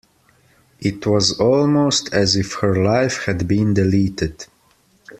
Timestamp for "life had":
2.83-3.47